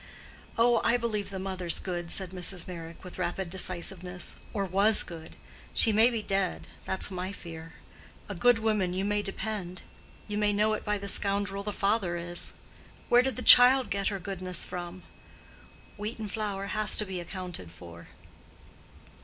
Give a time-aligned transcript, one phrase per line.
[0.57, 2.67] "Oh, I believe the mother's good," said Mrs.
[2.67, 5.35] Meyrick, with rapid decisiveness; "or was good.
[5.75, 7.73] She may be dead—that's my fear.
[8.27, 9.83] A good woman, you may depend:
[10.27, 12.53] you may know it by the scoundrel the father is.
[13.09, 15.03] Where did the child get her goodness from?
[15.97, 18.07] Wheaten flour has to be accounted for."